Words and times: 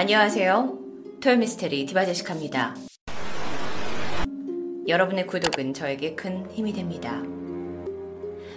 안녕하세요. 0.00 0.78
토요미스테리 1.20 1.84
디바제시카입니다. 1.86 2.76
여러분의 4.86 5.26
구독은 5.26 5.74
저에게 5.74 6.14
큰 6.14 6.48
힘이 6.52 6.72
됩니다. 6.72 7.20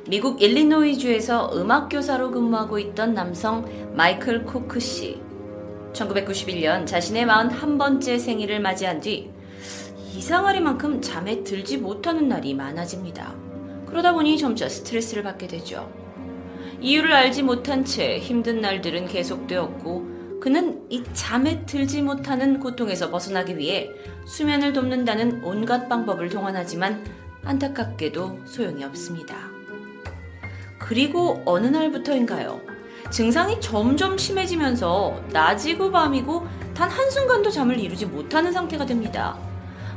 미국 0.08 0.40
일리노이주에서 0.40 1.50
음악교사로 1.56 2.30
근무하고 2.30 2.78
있던 2.78 3.16
남성 3.16 3.66
마이클 3.96 4.46
코크 4.46 4.80
씨. 4.80 5.20
1991년 5.94 6.86
자신의 6.86 7.26
41번째 7.26 8.20
생일을 8.20 8.60
맞이한 8.60 9.00
뒤 9.00 9.32
이상하리만큼 10.16 11.02
잠에 11.02 11.44
들지 11.44 11.80
못하는 11.80 12.28
날이 12.28 12.54
많아집니다. 12.54 13.36
그러다 13.88 14.14
보니 14.14 14.38
점차 14.38 14.70
스트레스를 14.70 15.24
받게 15.24 15.48
되죠. 15.48 15.92
이유를 16.82 17.12
알지 17.12 17.42
못한 17.42 17.84
채 17.84 18.20
힘든 18.20 18.62
날들은 18.62 19.08
계속되었고 19.08 20.11
그는 20.42 20.82
이 20.90 21.04
잠에 21.14 21.68
들지 21.68 22.02
못하는 22.02 22.60
고통에서 22.60 23.12
벗어나기 23.12 23.58
위해 23.60 23.92
수면을 24.26 24.74
돕는다는 24.74 25.44
온갖 25.44 25.88
방법을 25.88 26.30
동원하지만 26.30 27.06
안타깝게도 27.44 28.40
소용이 28.46 28.84
없습니다. 28.84 29.38
그리고 30.80 31.44
어느 31.46 31.68
날부터인가요? 31.68 32.60
증상이 33.12 33.62
점점 33.62 34.18
심해지면서 34.18 35.22
낮이고 35.32 35.92
밤이고 35.92 36.48
단 36.74 36.90
한순간도 36.90 37.52
잠을 37.52 37.80
이루지 37.80 38.08
못하는 38.08 38.52
상태가 38.52 38.88
됩니다. 38.88 39.38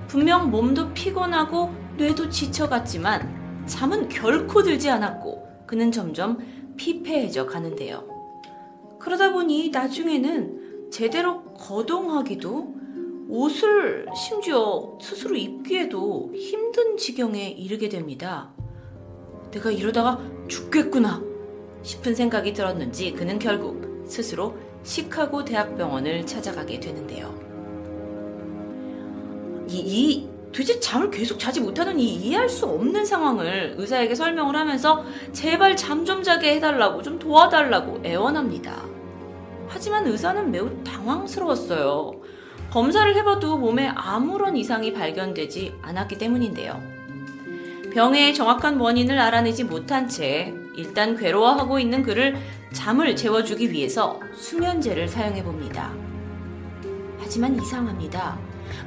분명 0.09 0.51
몸도 0.51 0.93
피곤하고 0.93 1.75
뇌도 1.97 2.29
지쳐갔지만 2.29 3.65
잠은 3.67 4.11
결코 4.11 4.63
들지 4.63 4.91
않았고 4.91 5.65
그는 5.67 5.91
점점 5.91 6.37
피폐해져 6.77 7.47
가는데요. 7.47 8.14
그러다 9.05 9.33
보니 9.33 9.69
나중에는 9.69 10.89
제대로 10.91 11.43
거동하기도 11.53 12.75
옷을 13.29 14.07
심지어 14.17 14.99
스스로 15.01 15.37
입기에도 15.37 16.33
힘든 16.35 16.97
지경에 16.97 17.51
이르게 17.51 17.91
됩니다. 17.91 18.51
내가 19.51 19.71
이러다가 19.71 20.19
죽겠구나 20.49 21.23
싶은 21.83 22.15
생각이 22.15 22.55
들었는지 22.55 23.13
그는 23.13 23.39
결국 23.39 24.05
스스로 24.07 24.57
시카고 24.83 25.45
대학병원을 25.45 26.25
찾아가게 26.25 26.81
되는데요. 26.81 27.35
이, 29.69 29.77
이 29.81 30.29
도대체 30.47 30.81
잠을 30.81 31.11
계속 31.11 31.39
자지 31.39 31.61
못하는 31.61 31.99
이 31.99 32.15
이해할 32.15 32.49
수 32.49 32.65
없는 32.65 33.05
상황을 33.05 33.75
의사에게 33.77 34.15
설명을 34.15 34.57
하면서 34.57 35.05
제발 35.33 35.77
잠 35.77 36.07
좀 36.07 36.23
자게 36.23 36.55
해달라고 36.55 37.03
좀 37.03 37.19
도와달라고 37.19 38.01
애원합니다. 38.03 38.94
하지만 39.75 40.07
의사는 40.07 40.53
매우 40.53 40.71
당황스러웠어요. 40.85 42.13
검사를 42.71 43.13
해봐도 43.17 43.59
몸에 43.59 43.89
아무런 43.89 44.57
이상이 44.57 44.93
발견되지 44.93 45.75
않았기 45.83 46.17
때문인데요. 46.17 46.81
병의 47.93 48.35
정확한 48.35 48.79
원인을 48.79 49.19
알아내지 49.19 49.65
못한 49.65 50.09
채 50.09 50.55
일단 50.77 51.17
괴로워하고 51.17 51.81
있는 51.81 52.05
그를 52.05 52.37
잠을 52.73 53.17
재워주기 53.17 53.73
위해서 53.73 54.21
수면제를 54.37 55.09
사용해 55.09 55.43
봅니다. 55.43 55.93
하지만 57.19 57.61
이상합니다. 57.61 58.39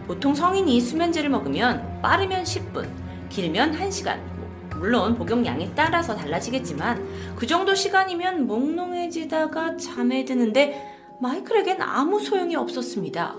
보통 0.08 0.34
성인이 0.34 0.80
수면제를 0.80 1.30
먹으면 1.30 2.02
빠르면 2.02 2.44
10분, 2.44 2.90
길면 3.28 3.78
1시간. 3.78 4.37
물론 4.80 5.16
복용량에 5.16 5.72
따라서 5.76 6.16
달라지겠지만 6.16 7.36
그 7.36 7.48
정도 7.48 7.74
시간이면 7.74 8.48
몽롱해지다가 8.48 9.78
잠에 9.78 10.26
드는데 10.26 10.96
마이클에겐 11.22 11.82
아무 11.82 12.20
소용이 12.20 12.56
없었습니다. 12.56 13.36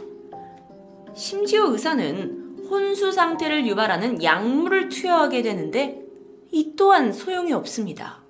심지어 1.14 1.66
의사는 1.66 2.66
혼수 2.70 3.12
상태를 3.12 3.66
유발하는 3.66 4.22
약물을 4.22 4.88
투여하게 4.88 5.42
되는데 5.42 6.02
이 6.50 6.74
또한 6.76 7.12
소용이 7.12 7.52
없습니다. 7.52 8.20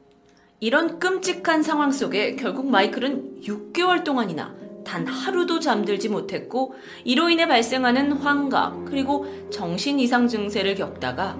이런 0.61 0.99
끔찍한 0.99 1.63
상황 1.63 1.93
속에 1.93 2.37
결국 2.37 2.69
마이클은 2.69 3.43
6개월 3.43 4.05
동안이나 4.05 4.55
단 4.85 5.07
하루도 5.07 5.61
잠들지 5.61 6.09
못했고 6.09 6.75
이로 7.05 7.29
인해 7.29 7.47
발생하는 7.47 8.13
환각 8.13 8.87
그리고 8.87 9.27
정신 9.51 10.01
이상 10.01 10.27
증세를 10.27 10.75
겪다가 10.75 11.37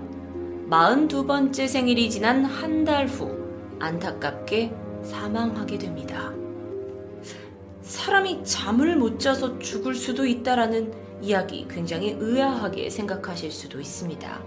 42번째 0.71 1.67
생일이 1.67 2.11
지난 2.11 2.45
한 2.45 2.85
달 2.85 3.07
후 3.07 3.37
안타깝게 3.81 4.73
사망하게 5.03 5.79
됩니다. 5.79 6.33
사람이 7.83 8.45
잠을 8.45 8.97
못 8.97 9.19
자서 9.19 9.59
죽을 9.59 9.95
수도 9.95 10.27
있다라는 10.27 10.93
이야기 11.23 11.67
굉장히 11.71 12.17
의아하게 12.19 12.91
생각하실 12.91 13.51
수도 13.51 13.81
있습니다. 13.81 14.41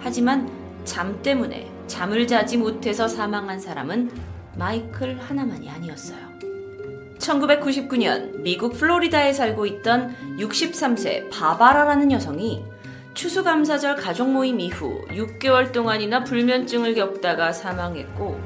하지만 0.00 0.50
잠 0.84 1.22
때문에 1.22 1.70
잠을 1.86 2.26
자지 2.26 2.56
못해서 2.56 3.06
사망한 3.06 3.60
사람은 3.60 4.10
마이클 4.56 5.18
하나만이 5.20 5.70
아니었어요. 5.70 6.18
1999년 7.18 8.40
미국 8.40 8.72
플로리다에 8.74 9.32
살고 9.32 9.66
있던 9.66 10.14
63세 10.38 11.30
바바라라는 11.30 12.10
여성이 12.12 12.64
추수감사절 13.18 13.96
가족 13.96 14.30
모임 14.30 14.60
이후 14.60 15.04
6개월 15.08 15.72
동안이나 15.72 16.22
불면증을 16.22 16.94
겪다가 16.94 17.52
사망했고 17.52 18.38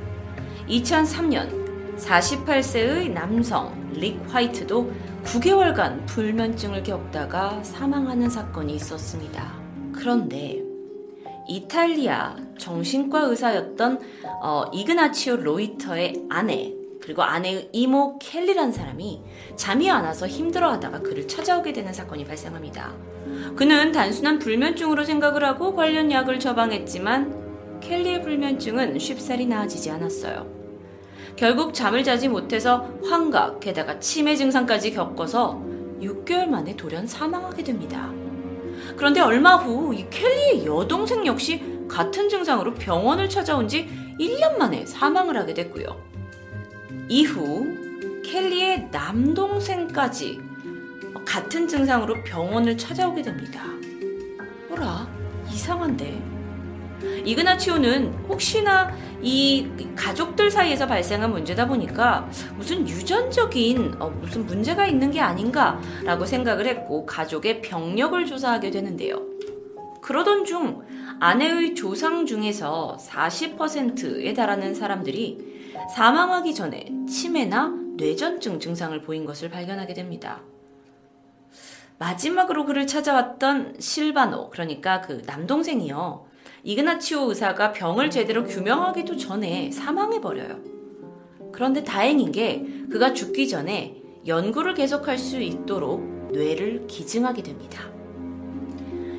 2003년 0.67 1.99
48세의 1.99 3.13
남성 3.13 3.93
릭 3.93 4.19
화이트도 4.31 4.91
9개월간 5.25 6.07
불면증을 6.07 6.85
겪다가 6.85 7.63
사망하는 7.63 8.31
사건이 8.31 8.75
있었습니다. 8.77 9.53
그런데 9.93 10.63
이탈리아 11.47 12.35
정신과 12.57 13.21
의사였던 13.25 14.01
어, 14.41 14.65
이그나치오 14.73 15.37
로이터의 15.37 16.15
아내 16.31 16.73
그리고 17.03 17.23
아내의 17.23 17.69
이모 17.73 18.19
켈리란 18.19 18.73
사람이 18.73 19.23
잠이 19.57 19.91
안 19.91 20.05
와서 20.05 20.27
힘들어하다가 20.27 21.01
그를 21.01 21.27
찾아오게 21.27 21.73
되는 21.73 21.93
사건이 21.93 22.25
발생합니다. 22.25 22.93
그는 23.57 23.93
단순한 23.93 24.39
불면증으로 24.39 25.05
생각을 25.05 25.45
하고 25.45 25.75
관련 25.75 26.11
약을 26.11 26.39
처방했지만 26.39 27.81
켈리의 27.81 28.23
불면증은 28.23 28.99
쉽사리 28.99 29.47
나아지지 29.47 29.91
않았어요. 29.91 30.47
결국 31.35 31.75
잠을 31.75 32.05
자지 32.05 32.29
못해서 32.29 32.89
환각, 33.05 33.59
게다가 33.61 33.99
치매 33.99 34.37
증상까지 34.37 34.93
겪어서 34.93 35.61
6개월 36.01 36.47
만에 36.47 36.77
돌연 36.77 37.07
사망하게 37.07 37.65
됩니다. 37.65 38.13
그런데 38.97 39.21
얼마 39.21 39.57
후 39.57 39.93
이 39.95 40.09
켈리의 40.11 40.67
여동생 40.67 41.27
역시 41.27 41.63
같은 41.89 42.29
증상으로 42.29 42.75
병원을 42.75 43.29
찾아온 43.29 43.67
지 43.67 43.89
1년 44.21 44.57
만에 44.57 44.87
사망을 44.87 45.37
하게 45.37 45.55
됐고요. 45.55 46.12
이후 47.13 47.67
켈리의 48.25 48.89
남동생까지 48.91 50.41
같은 51.27 51.69
증상으로 51.69 52.25
병원을 52.25 52.79
찾아오게 52.79 53.21
됩니다. 53.21 53.65
뭐라 54.69 55.07
이상한데 55.53 56.23
이그나치오는 57.27 58.15
혹시나 58.31 58.97
이 59.21 59.69
가족들 59.95 60.51
사이에서 60.51 60.87
발생한 60.87 61.31
문제다 61.31 61.69
보니까 61.69 62.31
무슨 62.57 62.89
유전적인 62.89 63.97
어, 63.99 64.09
무슨 64.09 64.47
문제가 64.47 64.87
있는 64.87 65.11
게 65.11 65.21
아닌가라고 65.21 66.25
생각을 66.25 66.67
했고 66.67 67.05
가족의 67.05 67.61
병력을 67.61 68.25
조사하게 68.25 68.71
되는데요. 68.71 69.21
그러던 70.01 70.47
중 70.47 70.81
아내의 71.21 71.75
조상 71.75 72.25
중에서 72.25 72.97
40%에 72.99 74.33
달하는 74.33 74.75
사람들이 74.75 75.52
사망하기 75.95 76.55
전에 76.55 76.87
치매나 77.09 77.69
뇌전증 77.97 78.61
증상을 78.61 79.01
보인 79.03 79.25
것을 79.25 79.51
발견하게 79.51 79.95
됩니다. 79.95 80.43
마지막으로 81.99 82.65
그를 82.65 82.87
찾아왔던 82.87 83.77
실바노, 83.79 84.51
그러니까 84.51 85.01
그 85.01 85.23
남동생이요. 85.25 86.27
이그나치오 86.65 87.29
의사가 87.29 87.73
병을 87.73 88.11
제대로 88.11 88.45
규명하기도 88.45 89.17
전에 89.17 89.71
사망해버려요. 89.71 90.59
그런데 91.53 91.85
다행인 91.85 92.33
게 92.33 92.65
그가 92.91 93.13
죽기 93.13 93.49
전에 93.49 94.03
연구를 94.27 94.75
계속할 94.75 95.19
수 95.19 95.41
있도록 95.41 96.33
뇌를 96.33 96.87
기증하게 96.87 97.43
됩니다. 97.43 97.91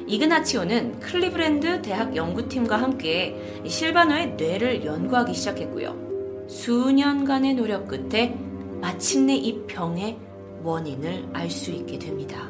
이그나치오는 0.08 1.00
클리브랜드 1.00 1.82
대학 1.82 2.16
연구팀과 2.16 2.76
함께 2.76 3.62
실바노의 3.66 4.34
뇌를 4.36 4.86
연구하기 4.86 5.34
시작했고요. 5.34 6.13
수년간의 6.48 7.56
노력 7.56 7.88
끝에 7.88 8.38
마침내 8.82 9.36
이 9.36 9.66
병의 9.66 10.18
원인을 10.64 11.30
알 11.34 11.50
수 11.50 11.72
있게 11.72 12.00
됩니다. 12.00 12.50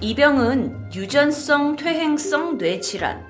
이 0.00 0.14
병은 0.14 0.90
유전성 0.94 1.76
퇴행성 1.76 2.58
뇌질환, 2.58 3.26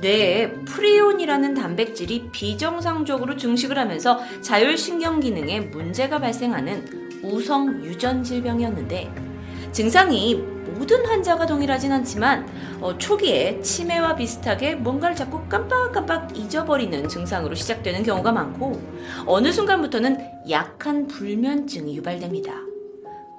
뇌에 0.00 0.52
프리온이라는 0.66 1.54
단백질이 1.54 2.30
비정상적으로 2.30 3.36
증식을 3.36 3.78
하면서 3.78 4.20
자율신경 4.42 5.20
기능에 5.20 5.60
문제가 5.60 6.18
발생하는 6.18 7.22
우성 7.22 7.82
유전 7.84 8.22
질병이었는데 8.22 9.10
증상이 9.72 10.42
모든 10.74 11.06
환자가 11.06 11.46
동일하진 11.46 11.92
않지만 11.92 12.46
어, 12.80 12.98
초기에 12.98 13.60
치매와 13.60 14.16
비슷하게 14.16 14.74
뭔가를 14.76 15.16
자꾸 15.16 15.40
깜빡깜빡 15.48 16.36
잊어버리는 16.36 17.08
증상으로 17.08 17.54
시작되는 17.54 18.02
경우가 18.02 18.32
많고 18.32 18.80
어느 19.26 19.52
순간부터는 19.52 20.18
약한 20.50 21.06
불면증이 21.06 21.96
유발됩니다. 21.96 22.52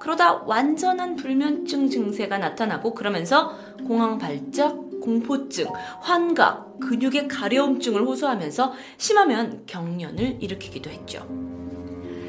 그러다 0.00 0.42
완전한 0.46 1.16
불면증 1.16 1.88
증세가 1.90 2.38
나타나고 2.38 2.94
그러면서 2.94 3.56
공황 3.86 4.18
발작, 4.18 5.00
공포증, 5.00 5.66
환각, 6.00 6.78
근육의 6.80 7.28
가려움증을 7.28 8.02
호소하면서 8.02 8.72
심하면 8.98 9.62
경련을 9.66 10.38
일으키기도 10.40 10.90
했죠. 10.90 11.26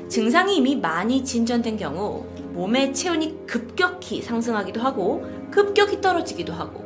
증상이 0.07 0.57
이미 0.57 0.75
많이 0.75 1.23
진전된 1.23 1.77
경우 1.77 2.25
몸의 2.57 2.91
체온이 2.91 3.45
급격히 3.45 4.19
상승하기도 4.19 4.81
하고 4.81 5.23
급격히 5.51 6.01
떨어지기도 6.01 6.53
하고 6.53 6.83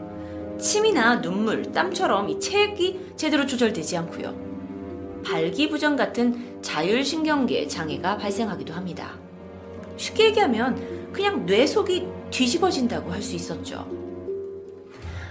침이나 0.59 1.21
눈물, 1.21 1.71
땀처럼 1.71 2.29
이 2.29 2.39
체액이 2.39 3.13
제대로 3.15 3.45
조절되지 3.45 3.97
않고요. 3.97 4.35
발기부전 5.25 5.95
같은 5.95 6.61
자율신경계 6.61 7.67
장애가 7.67 8.17
발생하기도 8.17 8.73
합니다. 8.73 9.17
쉽게 9.95 10.25
얘기하면 10.25 11.09
그냥 11.13 11.45
뇌 11.45 11.65
속이 11.65 12.05
뒤집어진다고 12.31 13.11
할 13.11 13.21
수 13.21 13.35
있었죠. 13.35 13.87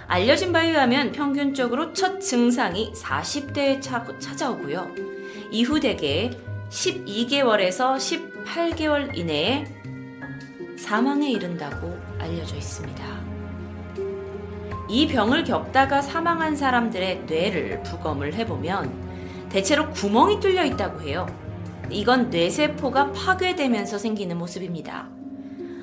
알려진 0.07 0.53
바에 0.53 0.71
의하면 0.71 1.13
평균적으로 1.13 1.93
첫 1.93 2.19
증상이 2.19 2.93
40대에 2.95 3.81
찾아오고요. 4.19 4.89
이후 5.53 5.79
대개 5.79 6.31
12개월에서 6.71 7.97
18개월 8.45 9.17
이내에 9.17 9.80
사망에 10.81 11.31
이른다고 11.31 11.95
알려져 12.19 12.57
있습니다. 12.57 13.05
이 14.89 15.07
병을 15.07 15.45
겪다가 15.45 16.01
사망한 16.01 16.57
사람들의 16.57 17.25
뇌를 17.27 17.83
부검을 17.83 18.33
해보면 18.35 19.49
대체로 19.51 19.91
구멍이 19.91 20.41
뚫려 20.41 20.65
있다고 20.65 21.03
해요. 21.03 21.27
이건 21.91 22.31
뇌세포가 22.31 23.13
파괴되면서 23.13 23.99
생기는 23.99 24.39
모습입니다. 24.39 25.09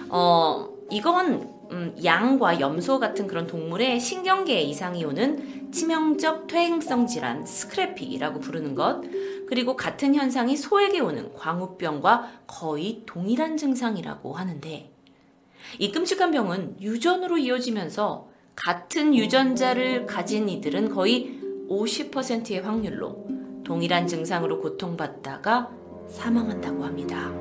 어, 0.10 0.68
이건 0.90 1.56
음, 1.72 1.96
양과 2.04 2.60
염소 2.60 3.00
같은 3.00 3.28
그런 3.28 3.46
동물의 3.46 4.00
신경계에 4.00 4.62
이상이 4.62 5.04
오는 5.06 5.70
치명적 5.72 6.48
퇴행성 6.48 7.06
질환 7.06 7.46
스크래피라고 7.46 8.40
부르는 8.40 8.74
것 8.74 9.02
그리고 9.48 9.76
같은 9.76 10.14
현상이 10.14 10.58
소에게 10.58 11.00
오는 11.00 11.34
광우병과 11.34 12.44
거의 12.48 13.04
동일한 13.06 13.58
증상이라고 13.58 14.34
하는데 14.34 14.92
이 15.80 15.92
끔찍한 15.92 16.32
병은 16.32 16.78
유전으로 16.82 17.38
이어지면서 17.38 18.30
같은 18.56 19.16
유전자를 19.16 20.06
가진 20.06 20.50
이들은 20.50 20.90
거의 20.90 21.40
50%의 21.70 22.62
확률로 22.62 23.28
동일한 23.64 24.08
증상으로 24.08 24.62
고통받다가 24.62 25.70
사망한다고 26.10 26.84
합니다. 26.86 27.32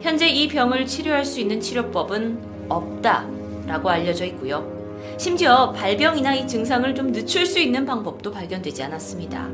현재 0.00 0.28
이 0.28 0.48
병을 0.48 0.86
치료할 0.86 1.24
수 1.24 1.40
있는 1.40 1.60
치료법은 1.60 2.68
없다라고 2.68 3.88
알려져 3.88 4.24
있고요. 4.26 4.74
심지어 5.18 5.72
발병이나 5.72 6.34
이 6.34 6.46
증상을 6.46 6.94
좀 6.94 7.12
늦출 7.12 7.46
수 7.46 7.58
있는 7.58 7.86
방법도 7.86 8.30
발견되지 8.30 8.82
않았습니다. 8.82 9.48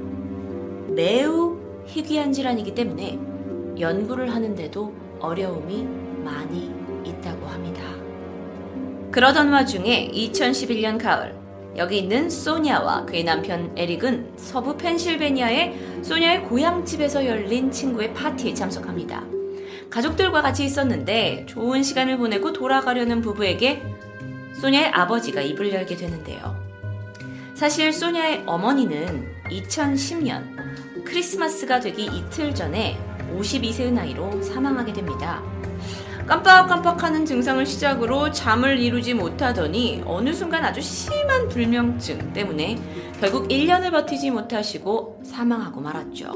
매우 0.95 1.59
희귀한 1.87 2.33
질환이기 2.33 2.75
때문에 2.75 3.19
연구를 3.79 4.33
하는데도 4.35 4.95
어려움이 5.21 5.85
많이 6.23 6.71
있다고 7.05 7.47
합니다. 7.47 7.83
그러던 9.11 9.51
와중에 9.51 10.11
2011년 10.13 10.99
가을 10.99 11.35
여기 11.77 11.99
있는 11.99 12.29
소냐와 12.29 13.07
그의 13.07 13.25
남편 13.25 13.73
에릭은 13.77 14.35
서부 14.37 14.77
펜실베니아의 14.77 16.03
소냐의 16.03 16.43
고향집에서 16.45 17.27
열린 17.27 17.71
친구의 17.71 18.13
파티에 18.13 18.53
참석합니다. 18.53 19.25
가족들과 19.89 20.43
같이 20.43 20.65
있었는데 20.65 21.47
좋은 21.47 21.83
시간을 21.83 22.19
보내고 22.19 22.53
돌아가려는 22.53 23.21
부부에게 23.23 23.83
소냐의 24.55 24.87
아버지가 24.89 25.41
입을 25.41 25.73
열게 25.73 25.97
되는데요. 25.97 26.57
사실 27.55 27.93
소냐의 27.93 28.43
어머니는 28.47 29.33
2010년 29.51 30.62
크리스마스가 31.13 31.79
되기 31.79 32.07
이틀 32.07 32.55
전에 32.55 32.99
52세의 33.37 33.93
나이로 33.93 34.41
사망하게 34.41 34.95
됩니다. 34.95 35.43
깜빡깜빡하는 36.27 37.27
증상을 37.27 37.67
시작으로 37.67 38.31
잠을 38.31 38.79
이루지 38.79 39.13
못하더니 39.13 40.03
어느 40.07 40.33
순간 40.33 40.65
아주 40.65 40.81
심한 40.81 41.49
불면증 41.51 42.33
때문에 42.33 42.79
결국 43.21 43.49
1년을 43.49 43.91
버티지 43.91 44.31
못하시고 44.31 45.21
사망하고 45.23 45.83
말았죠. 45.83 46.35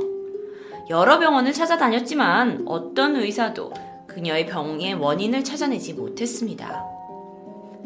여러 0.90 1.18
병원을 1.18 1.54
찾아다녔지만 1.54 2.64
어떤 2.66 3.16
의사도 3.16 3.72
그녀의 4.06 4.44
병의 4.44 4.94
원인을 4.94 5.42
찾아내지 5.42 5.94
못했습니다. 5.94 6.84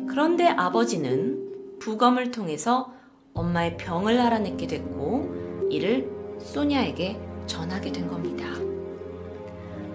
그런데 0.09 0.49
아버지는 0.49 1.79
부검을 1.79 2.33
통해서 2.33 2.93
엄마의 3.33 3.77
병을 3.77 4.19
알아냈게 4.19 4.67
됐고 4.67 5.69
이를 5.71 6.20
소냐에게 6.41 7.17
전하게 7.47 7.93
된 7.93 8.09
겁니다. 8.09 8.47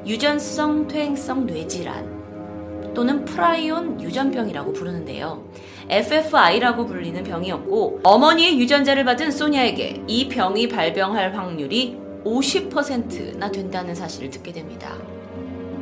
유전성 0.06 0.88
퇴행성 0.88 1.46
뇌질환 1.46 2.94
또는 2.94 3.26
프라이온 3.26 4.02
유전병이라고 4.02 4.74
부르는데요. 4.74 5.48
FFI라고 5.90 6.86
불리는 6.86 7.24
병이었고 7.24 8.00
어머니의 8.04 8.60
유전자를 8.60 9.04
받은 9.06 9.32
소니아에게 9.32 10.04
이 10.08 10.30
병이 10.30 10.70
발병할 10.70 11.36
확률이 11.36 11.98
50%나 12.24 13.52
된다는 13.52 13.94
사실을 13.94 14.30
듣게 14.30 14.52
됩니다. 14.52 14.98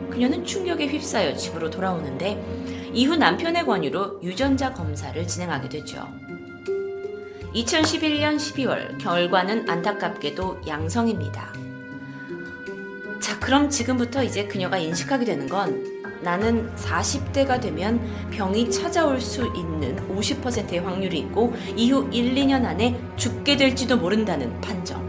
그녀는 0.09 0.43
충격에 0.43 0.87
휩싸여 0.87 1.35
집으로 1.35 1.69
돌아오는데 1.69 2.91
이후 2.93 3.15
남편의 3.15 3.65
권유로 3.65 4.21
유전자 4.21 4.73
검사를 4.73 5.25
진행하게 5.27 5.69
되죠. 5.69 6.07
2011년 7.53 8.37
12월 8.37 8.97
결과는 8.97 9.69
안타깝게도 9.69 10.61
양성입니다. 10.67 11.53
자, 13.19 13.39
그럼 13.39 13.69
지금부터 13.69 14.23
이제 14.23 14.47
그녀가 14.47 14.77
인식하게 14.77 15.25
되는 15.25 15.47
건 15.47 16.03
나는 16.21 16.73
40대가 16.75 17.61
되면 17.61 18.01
병이 18.31 18.71
찾아올 18.71 19.21
수 19.21 19.45
있는 19.55 19.95
50%의 20.17 20.79
확률이 20.79 21.19
있고 21.19 21.53
이후 21.75 22.09
1, 22.11 22.33
2년 22.33 22.65
안에 22.65 22.99
죽게 23.17 23.57
될지도 23.57 23.97
모른다는 23.97 24.59
판정. 24.61 25.03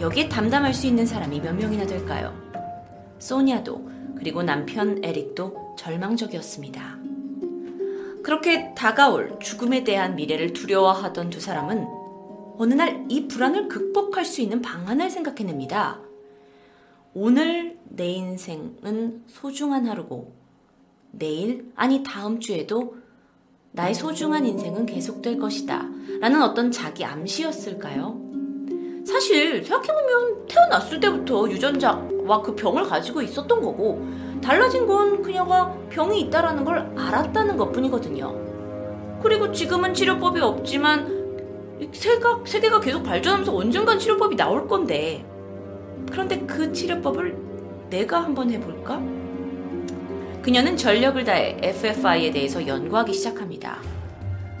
여기에 0.00 0.28
담담할 0.28 0.72
수 0.74 0.86
있는 0.86 1.06
사람이 1.06 1.40
몇 1.40 1.54
명이나 1.54 1.86
될까요? 1.86 2.34
소니아도 3.18 3.90
그리고 4.18 4.42
남편 4.42 5.02
에릭도 5.02 5.74
절망적이었습니다. 5.78 7.05
그렇게 8.26 8.74
다가올 8.74 9.38
죽음에 9.40 9.84
대한 9.84 10.16
미래를 10.16 10.52
두려워하던 10.52 11.30
두 11.30 11.38
사람은 11.38 11.86
어느 12.58 12.74
날 12.74 13.06
이 13.08 13.28
불안을 13.28 13.68
극복할 13.68 14.24
수 14.24 14.40
있는 14.40 14.60
방안을 14.60 15.10
생각해냅니다. 15.10 16.00
오늘 17.14 17.78
내 17.84 18.08
인생은 18.08 19.22
소중한 19.28 19.86
하루고 19.86 20.32
내일 21.12 21.70
아니 21.76 22.02
다음 22.02 22.40
주에도 22.40 22.96
나의 23.70 23.94
소중한 23.94 24.44
인생은 24.44 24.86
계속될 24.86 25.38
것이다 25.38 25.88
라는 26.18 26.42
어떤 26.42 26.72
자기 26.72 27.04
암시였을까요? 27.04 28.20
사실 29.06 29.62
생각해보면 29.64 30.48
태어났을 30.48 30.98
때부터 30.98 31.48
유전자와 31.48 32.42
그 32.42 32.56
병을 32.56 32.88
가지고 32.88 33.22
있었던 33.22 33.60
거고 33.60 34.04
달라진 34.46 34.86
건 34.86 35.22
그녀가 35.22 35.76
병이 35.90 36.20
있다라는 36.20 36.64
걸 36.64 36.88
알았다는 36.96 37.56
것 37.56 37.72
뿐이거든요. 37.72 39.18
그리고 39.20 39.50
지금은 39.50 39.92
치료법이 39.92 40.40
없지만 40.40 41.80
세가, 41.92 42.42
세계가 42.46 42.78
계속 42.78 43.02
발전하면서 43.02 43.56
언젠간 43.56 43.98
치료법이 43.98 44.36
나올 44.36 44.68
건데 44.68 45.26
그런데 46.12 46.38
그 46.46 46.72
치료법을 46.72 47.36
내가 47.90 48.22
한번 48.22 48.52
해볼까? 48.52 49.02
그녀는 50.42 50.76
전력을 50.76 51.24
다해 51.24 51.56
FFI에 51.60 52.30
대해서 52.30 52.64
연구하기 52.64 53.12
시작합니다. 53.14 53.78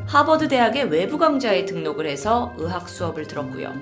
하버드 0.06 0.48
대학의 0.48 0.90
외부 0.90 1.16
강좌에 1.16 1.64
등록을 1.64 2.06
해서 2.06 2.52
의학 2.56 2.88
수업을 2.88 3.28
들었고요. 3.28 3.72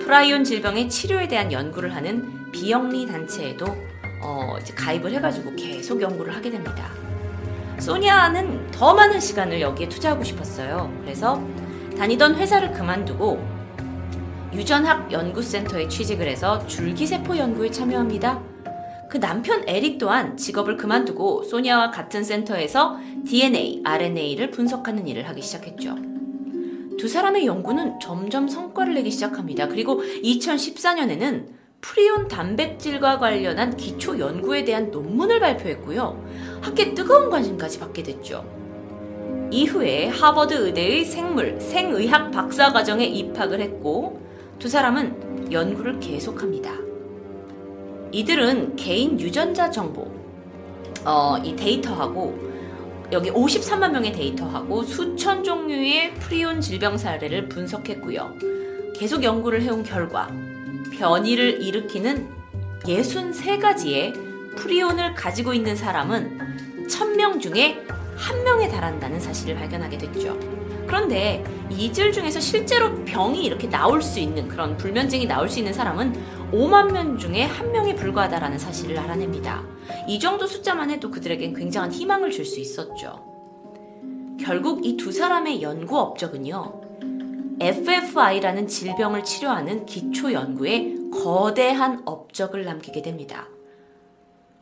프라이온 0.00 0.44
질병의 0.44 0.88
치료에 0.88 1.28
대한 1.28 1.52
연구를 1.52 1.94
하는 1.94 2.50
비영리 2.50 3.04
단체에도 3.06 3.66
어, 4.20 4.56
가입을 4.74 5.12
해가지고 5.12 5.54
계속 5.56 6.00
연구를 6.00 6.34
하게 6.34 6.50
됩니다. 6.50 6.90
소니아는 7.78 8.70
더 8.70 8.94
많은 8.94 9.20
시간을 9.20 9.60
여기에 9.60 9.88
투자하고 9.88 10.24
싶었어요. 10.24 10.92
그래서 11.02 11.42
다니던 11.96 12.36
회사를 12.36 12.72
그만두고 12.72 13.42
유전학 14.52 15.12
연구센터에 15.12 15.88
취직을 15.88 16.26
해서 16.26 16.66
줄기세포 16.66 17.36
연구에 17.36 17.70
참여합니다. 17.70 18.42
그 19.08 19.18
남편 19.18 19.66
에릭 19.66 19.98
또한 19.98 20.36
직업을 20.36 20.76
그만두고 20.76 21.44
소니아와 21.44 21.90
같은 21.90 22.24
센터에서 22.24 22.98
DNA, 23.26 23.82
RNA를 23.84 24.50
분석하는 24.50 25.06
일을 25.06 25.28
하기 25.28 25.40
시작했죠. 25.40 25.96
두 26.98 27.08
사람의 27.08 27.46
연구는 27.46 28.00
점점 28.00 28.48
성과를 28.48 28.94
내기 28.94 29.10
시작합니다. 29.10 29.68
그리고 29.68 30.02
2014년에는 30.02 31.57
프리온 31.80 32.28
단백질과 32.28 33.18
관련한 33.18 33.76
기초 33.76 34.18
연구에 34.18 34.64
대한 34.64 34.90
논문을 34.90 35.40
발표했고요. 35.40 36.24
학계 36.60 36.94
뜨거운 36.94 37.30
관심까지 37.30 37.78
받게 37.78 38.02
됐죠. 38.02 38.44
이후에 39.50 40.08
하버드 40.08 40.54
의대의 40.54 41.04
생물, 41.04 41.60
생의학 41.60 42.30
박사 42.30 42.72
과정에 42.72 43.06
입학을 43.06 43.60
했고 43.60 44.20
두 44.58 44.68
사람은 44.68 45.52
연구를 45.52 46.00
계속합니다. 46.00 46.72
이들은 48.12 48.76
개인 48.76 49.18
유전자 49.20 49.70
정보, 49.70 50.10
어, 51.04 51.38
이 51.44 51.54
데이터하고 51.56 52.48
여기 53.12 53.30
53만 53.30 53.92
명의 53.92 54.12
데이터하고 54.12 54.82
수천 54.82 55.44
종류의 55.44 56.14
프리온 56.16 56.60
질병 56.60 56.98
사례를 56.98 57.48
분석했고요. 57.48 58.34
계속 58.94 59.22
연구를 59.22 59.62
해온 59.62 59.82
결과 59.82 60.28
변이를 60.98 61.62
일으키는 61.62 62.28
63가지의 62.80 64.56
프리온을 64.56 65.14
가지고 65.14 65.54
있는 65.54 65.76
사람은 65.76 66.86
1000명 66.88 67.40
중에 67.40 67.84
한 68.16 68.42
명에 68.42 68.68
달한다는 68.68 69.20
사실을 69.20 69.54
발견하게 69.54 69.98
됐죠. 69.98 70.38
그런데 70.86 71.44
이들 71.70 72.12
중에서 72.12 72.40
실제로 72.40 73.04
병이 73.04 73.44
이렇게 73.44 73.68
나올 73.68 74.02
수 74.02 74.18
있는 74.18 74.48
그런 74.48 74.76
불면증이 74.76 75.26
나올 75.26 75.48
수 75.48 75.58
있는 75.58 75.72
사람은 75.72 76.14
5만 76.50 76.92
명 76.92 77.18
중에 77.18 77.44
한 77.44 77.70
명에 77.70 77.94
불과하다라는 77.94 78.58
사실을 78.58 78.98
알아냅니다. 78.98 79.62
이 80.08 80.18
정도 80.18 80.46
숫자만 80.46 80.90
해도 80.90 81.10
그들에겐 81.10 81.54
굉장한 81.54 81.92
희망을 81.92 82.30
줄 82.30 82.44
수 82.44 82.58
있었죠. 82.58 83.24
결국 84.40 84.84
이 84.86 84.96
두 84.96 85.12
사람의 85.12 85.60
연구 85.62 85.98
업적은요. 85.98 86.87
FFI라는 87.60 88.68
질병을 88.68 89.24
치료하는 89.24 89.84
기초 89.84 90.32
연구에 90.32 90.94
거대한 91.12 92.02
업적을 92.04 92.64
남기게 92.64 93.02
됩니다. 93.02 93.48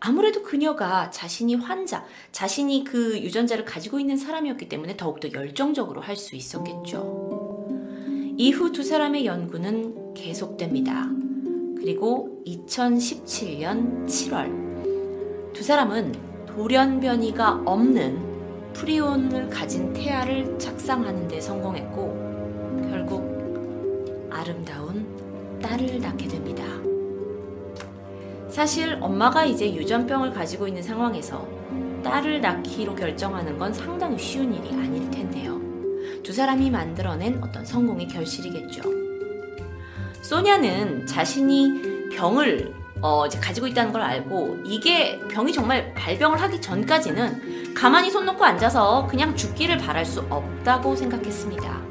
아무래도 0.00 0.43
그녀가 0.43 1.11
자신이 1.11 1.57
환자, 1.57 2.05
자신이 2.33 2.85
그 2.85 3.19
유전자를 3.21 3.65
가지고 3.65 3.99
있는 3.99 4.17
사람이었기 4.17 4.69
때문에 4.69 4.97
더욱더 4.97 5.31
열정적으로 5.33 6.00
할 6.00 6.17
수 6.17 6.37
있었겠죠. 6.37 7.69
이후 8.38 8.73
두 8.73 8.83
사람의 8.83 9.26
연구는 9.26 10.15
계속됩니다. 10.15 11.09
그리고 11.79 12.43
2017년 12.47 14.07
7월 14.07 15.53
두 15.53 15.62
사람은 15.62 16.15
돌연변이가 16.47 17.62
없는 17.65 18.73
프리온을 18.73 19.49
가진 19.49 19.93
태아를 19.93 20.59
착상하는 20.59 21.29
데 21.29 21.41
성공했고 21.41 22.25
결국 22.90 24.28
아름다운 24.30 25.06
딸을 25.62 26.00
낳게 26.00 26.28
됩니다. 26.28 26.64
사실 28.49 28.99
엄마가 29.00 29.45
이제 29.45 29.75
유전병을 29.75 30.33
가지고 30.33 30.66
있는 30.66 30.83
상황에서 30.83 31.47
딸을 32.02 32.40
낳기로 32.40 32.95
결정하는 32.95 33.59
건 33.59 33.73
상당히 33.73 34.18
쉬운 34.18 34.54
일이 34.54 34.71
아닐 34.71 35.11
텐데요. 35.11 35.61
두 36.23 36.33
사람이 36.33 36.71
만들어낸 36.71 37.42
어떤 37.42 37.64
성공의 37.64 38.09
결실이겠죠. 38.09 38.83
소냐는 40.23 41.06
자신이 41.06 42.09
병을 42.11 42.75
어, 43.02 43.26
이제 43.26 43.38
가지고 43.38 43.66
있다는 43.66 43.92
걸 43.92 44.02
알고 44.02 44.59
이게 44.64 45.21
병이 45.28 45.52
정말 45.52 45.92
발병을 45.95 46.40
하기 46.40 46.61
전까지는 46.61 47.75
가만히 47.75 48.11
손 48.11 48.25
놓고 48.25 48.42
앉아서 48.42 49.06
그냥 49.06 49.37
죽기를 49.37 49.78
바랄 49.78 50.04
수 50.04 50.21
없다고 50.30 50.97
생각했습니다. 50.97 51.86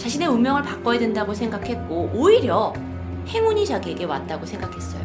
자신의 0.00 0.28
운명을 0.28 0.62
바꿔야 0.62 0.98
된다고 0.98 1.34
생각했고 1.34 2.10
오히려 2.14 2.72
행운이 3.26 3.66
자기에게 3.66 4.04
왔다고 4.04 4.46
생각했어요. 4.46 5.02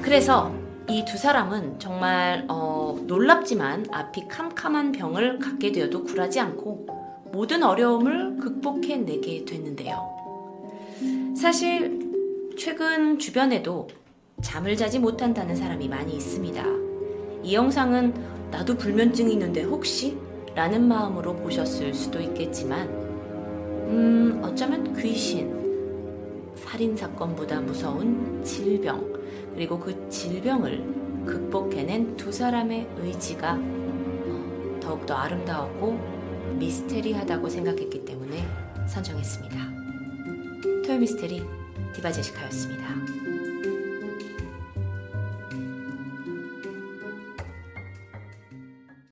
그래서 0.00 0.54
이 0.88 1.04
두 1.04 1.18
사람은 1.18 1.80
정말 1.80 2.44
어, 2.48 2.96
놀랍지만 3.08 3.86
앞이 3.90 4.28
캄캄한 4.28 4.92
병을 4.92 5.40
갖게 5.40 5.72
되어도 5.72 6.04
굴하지 6.04 6.38
않고 6.38 6.86
모든 7.32 7.64
어려움을 7.64 8.36
극복해내게 8.36 9.44
됐는데요. 9.44 10.14
사실 11.36 11.98
최근 12.56 13.18
주변에도 13.18 13.88
잠을 14.40 14.76
자지 14.76 15.00
못한다는 15.00 15.56
사람이 15.56 15.88
많이 15.88 16.14
있습니다. 16.14 16.64
이 17.42 17.54
영상은 17.54 18.14
나도 18.52 18.76
불면증이 18.76 19.32
있는데 19.32 19.64
혹시? 19.64 20.16
라는 20.54 20.86
마음으로 20.86 21.34
보셨을 21.36 21.92
수도 21.92 22.20
있겠지만, 22.20 23.05
음, 23.86 24.40
어쩌면 24.42 24.94
귀신, 24.96 25.54
살인사건보다 26.56 27.60
무서운 27.60 28.42
질병, 28.42 29.12
그리고 29.54 29.78
그 29.78 30.08
질병을 30.08 31.24
극복해낸 31.24 32.16
두 32.16 32.30
사람의 32.30 32.88
의지가 32.98 33.54
어, 33.58 34.78
더욱더 34.80 35.14
아름다웠고 35.14 35.98
미스테리하다고 36.58 37.48
생각했기 37.48 38.04
때문에 38.04 38.46
선정했습니다. 38.86 39.56
토요미스테리 40.86 41.42
디바제시카였습니다. 41.94 43.15